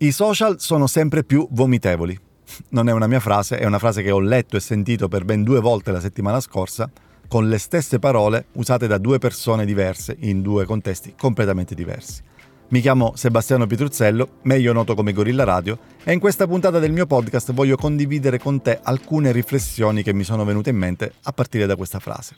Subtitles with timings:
[0.00, 2.16] I social sono sempre più vomitevoli.
[2.68, 5.42] Non è una mia frase, è una frase che ho letto e sentito per ben
[5.42, 6.88] due volte la settimana scorsa,
[7.26, 12.22] con le stesse parole usate da due persone diverse in due contesti completamente diversi.
[12.68, 17.06] Mi chiamo Sebastiano Pitruzzello, meglio noto come Gorilla Radio, e in questa puntata del mio
[17.06, 21.66] podcast voglio condividere con te alcune riflessioni che mi sono venute in mente a partire
[21.66, 22.36] da questa frase.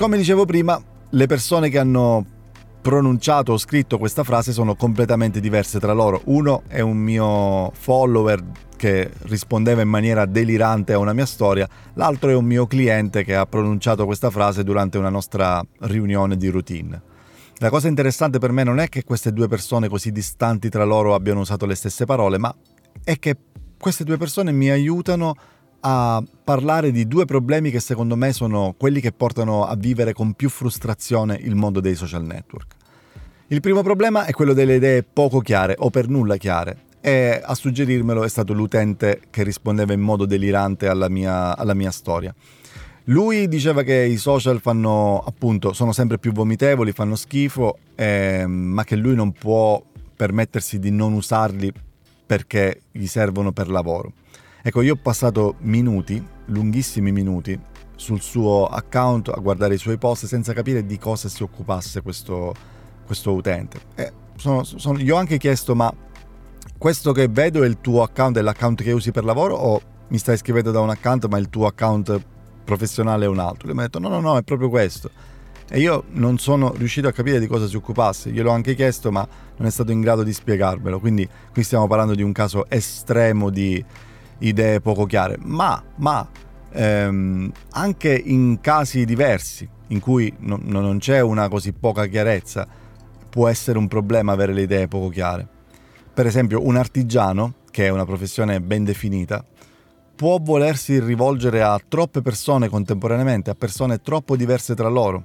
[0.00, 2.24] Come dicevo prima, le persone che hanno
[2.80, 6.22] pronunciato o scritto questa frase sono completamente diverse tra loro.
[6.24, 8.42] Uno è un mio follower
[8.78, 13.36] che rispondeva in maniera delirante a una mia storia, l'altro è un mio cliente che
[13.36, 17.02] ha pronunciato questa frase durante una nostra riunione di routine.
[17.58, 21.14] La cosa interessante per me non è che queste due persone così distanti tra loro
[21.14, 22.50] abbiano usato le stesse parole, ma
[23.04, 23.36] è che
[23.78, 25.36] queste due persone mi aiutano a
[25.80, 30.34] a parlare di due problemi che secondo me sono quelli che portano a vivere con
[30.34, 32.74] più frustrazione il mondo dei social network.
[33.48, 37.54] Il primo problema è quello delle idee poco chiare o per nulla chiare e a
[37.54, 42.34] suggerirmelo è stato l'utente che rispondeva in modo delirante alla mia, alla mia storia.
[43.04, 48.84] Lui diceva che i social fanno appunto sono sempre più vomitevoli, fanno schifo, eh, ma
[48.84, 49.82] che lui non può
[50.14, 51.72] permettersi di non usarli
[52.26, 54.12] perché gli servono per lavoro.
[54.62, 57.58] Ecco, io ho passato minuti, lunghissimi minuti,
[57.96, 62.54] sul suo account a guardare i suoi post senza capire di cosa si occupasse questo,
[63.06, 63.80] questo utente.
[64.36, 65.90] Sono, sono, gli ho anche chiesto, ma
[66.76, 70.18] questo che vedo è il tuo account, è l'account che usi per lavoro o mi
[70.18, 72.22] stai scrivendo da un account ma il tuo account
[72.64, 73.66] professionale è un altro?
[73.66, 75.10] Lui mi ha detto no, no, no, è proprio questo.
[75.70, 79.26] E io non sono riuscito a capire di cosa si occupasse, gliel'ho anche chiesto ma
[79.56, 83.48] non è stato in grado di spiegarmelo, quindi qui stiamo parlando di un caso estremo
[83.48, 83.82] di
[84.40, 86.28] idee poco chiare, ma, ma
[86.72, 92.66] ehm, anche in casi diversi in cui no, non c'è una così poca chiarezza,
[93.28, 95.46] può essere un problema avere le idee poco chiare.
[96.12, 99.44] Per esempio, un artigiano, che è una professione ben definita,
[100.14, 105.24] può volersi rivolgere a troppe persone contemporaneamente, a persone troppo diverse tra loro.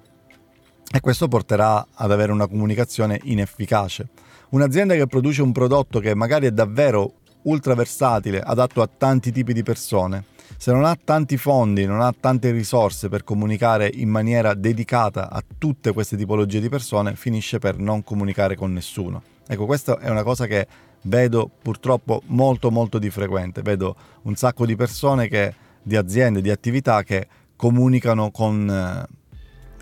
[0.90, 4.08] E questo porterà ad avere una comunicazione inefficace.
[4.50, 7.16] Un'azienda che produce un prodotto che magari è davvero
[7.46, 10.26] ultra versatile, adatto a tanti tipi di persone.
[10.58, 15.44] Se non ha tanti fondi, non ha tante risorse per comunicare in maniera dedicata a
[15.58, 19.22] tutte queste tipologie di persone, finisce per non comunicare con nessuno.
[19.48, 20.68] Ecco, questa è una cosa che
[21.04, 23.62] vedo purtroppo molto molto di frequente.
[23.62, 29.38] Vedo un sacco di persone che, di aziende, di attività che comunicano con, eh,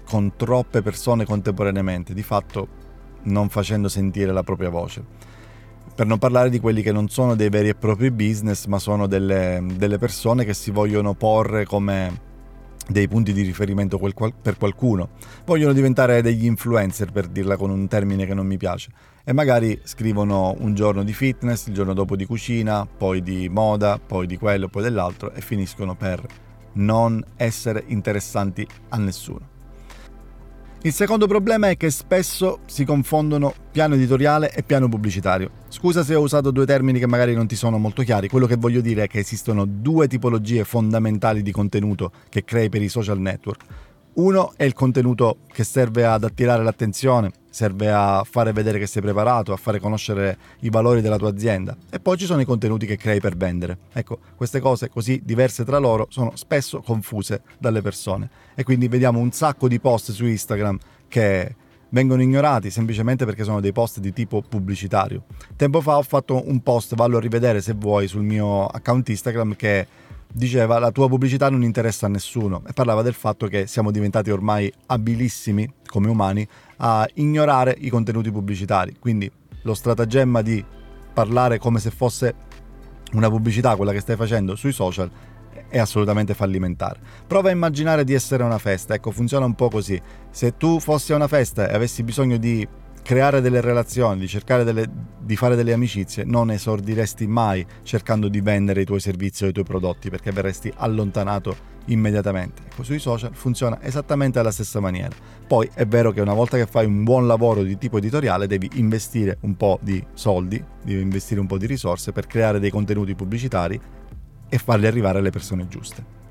[0.06, 2.81] con troppe persone contemporaneamente, di fatto
[3.24, 5.03] non facendo sentire la propria voce.
[5.95, 9.05] Per non parlare di quelli che non sono dei veri e propri business, ma sono
[9.05, 12.31] delle, delle persone che si vogliono porre come
[12.87, 13.99] dei punti di riferimento
[14.41, 15.09] per qualcuno.
[15.45, 18.89] Vogliono diventare degli influencer, per dirla con un termine che non mi piace.
[19.23, 23.99] E magari scrivono un giorno di fitness, il giorno dopo di cucina, poi di moda,
[23.99, 26.25] poi di quello, poi dell'altro e finiscono per
[26.73, 29.52] non essere interessanti a nessuno.
[30.85, 35.49] Il secondo problema è che spesso si confondono piano editoriale e piano pubblicitario.
[35.69, 38.57] Scusa se ho usato due termini che magari non ti sono molto chiari, quello che
[38.57, 43.17] voglio dire è che esistono due tipologie fondamentali di contenuto che crei per i social
[43.17, 43.63] network.
[44.16, 49.03] Uno è il contenuto che serve ad attirare l'attenzione, serve a fare vedere che sei
[49.03, 51.77] preparato, a fare conoscere i valori della tua azienda.
[51.91, 53.77] E poi ci sono i contenuti che crei per vendere.
[53.93, 58.27] Ecco, queste cose così diverse tra loro sono spesso confuse dalle persone.
[58.55, 61.55] E quindi vediamo un sacco di post su Instagram che
[61.89, 65.25] vengono ignorati semplicemente perché sono dei post di tipo pubblicitario.
[65.55, 69.55] Tempo fa ho fatto un post, vallo a rivedere se vuoi, sul mio account Instagram
[69.55, 69.87] che
[70.33, 74.31] diceva la tua pubblicità non interessa a nessuno e parlava del fatto che siamo diventati
[74.31, 76.45] ormai abilissimi come umani
[76.77, 78.97] a ignorare i contenuti pubblicitari.
[78.99, 80.63] Quindi lo stratagemma di
[81.13, 82.33] parlare come se fosse
[83.13, 85.09] una pubblicità, quella che stai facendo sui social,
[85.69, 87.00] è assolutamente fallimentare.
[87.27, 90.00] Prova a immaginare di essere una festa, ecco, funziona un po' così.
[90.31, 92.68] Se tu fossi a una festa e avessi bisogno di
[93.03, 94.89] creare delle relazioni, di cercare delle,
[95.19, 99.51] di fare delle amicizie, non esordiresti mai cercando di vendere i tuoi servizi o i
[99.51, 102.63] tuoi prodotti perché verresti allontanato immediatamente.
[102.65, 105.13] Ecco, sui social funziona esattamente alla stessa maniera.
[105.45, 108.69] Poi è vero che una volta che fai un buon lavoro di tipo editoriale devi
[108.75, 113.13] investire un po' di soldi, devi investire un po' di risorse per creare dei contenuti
[113.15, 113.79] pubblicitari
[114.47, 116.22] e farli arrivare alle persone giuste.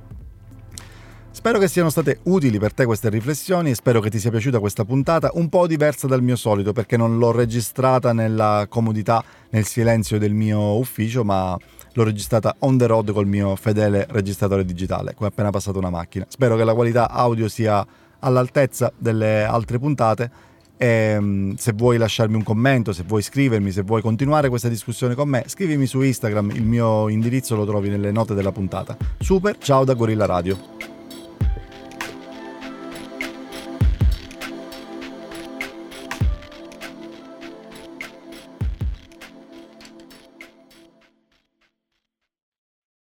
[1.34, 4.61] Spero che siano state utili per te queste riflessioni e spero che ti sia piaciuta
[4.61, 9.64] questa puntata, un po' diversa dal mio solito perché non l'ho registrata nella comodità, nel
[9.64, 11.56] silenzio del mio ufficio, ma
[11.94, 16.26] l'ho registrata on the road col mio fedele registratore digitale, come appena passato una macchina.
[16.29, 17.85] Spero che la qualità audio sia
[18.20, 20.31] all'altezza delle altre puntate
[20.76, 25.14] e ehm, se vuoi lasciarmi un commento, se vuoi scrivermi, se vuoi continuare questa discussione
[25.14, 28.96] con me, scrivimi su Instagram, il mio indirizzo lo trovi nelle note della puntata.
[29.19, 30.91] Super, ciao da Gorilla Radio.